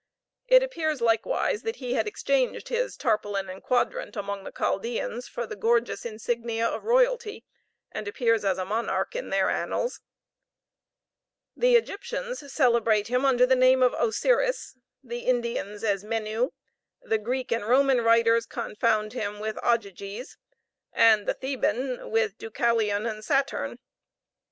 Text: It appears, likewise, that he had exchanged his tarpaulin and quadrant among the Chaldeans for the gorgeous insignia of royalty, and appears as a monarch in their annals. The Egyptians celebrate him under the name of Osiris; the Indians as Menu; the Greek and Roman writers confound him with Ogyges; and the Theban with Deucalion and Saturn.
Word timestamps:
It 0.47 0.63
appears, 0.63 0.99
likewise, 0.99 1.61
that 1.61 1.75
he 1.75 1.93
had 1.93 2.07
exchanged 2.07 2.69
his 2.69 2.97
tarpaulin 2.97 3.49
and 3.51 3.61
quadrant 3.61 4.15
among 4.15 4.43
the 4.45 4.51
Chaldeans 4.51 5.27
for 5.27 5.45
the 5.45 5.55
gorgeous 5.55 6.07
insignia 6.07 6.67
of 6.67 6.85
royalty, 6.85 7.45
and 7.91 8.07
appears 8.07 8.43
as 8.43 8.57
a 8.57 8.65
monarch 8.65 9.15
in 9.15 9.29
their 9.29 9.51
annals. 9.51 10.01
The 11.55 11.75
Egyptians 11.75 12.51
celebrate 12.51 13.09
him 13.09 13.25
under 13.25 13.45
the 13.45 13.55
name 13.55 13.83
of 13.83 13.93
Osiris; 13.93 14.75
the 15.03 15.19
Indians 15.19 15.83
as 15.83 16.03
Menu; 16.03 16.49
the 17.03 17.19
Greek 17.19 17.51
and 17.51 17.65
Roman 17.67 18.01
writers 18.01 18.47
confound 18.47 19.13
him 19.13 19.39
with 19.39 19.57
Ogyges; 19.63 20.35
and 20.91 21.27
the 21.27 21.35
Theban 21.35 22.09
with 22.09 22.39
Deucalion 22.39 23.05
and 23.05 23.23
Saturn. 23.23 23.77